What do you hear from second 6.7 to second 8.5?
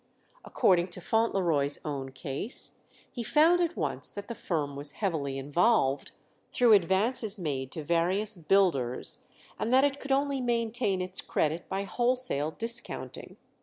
advances made to various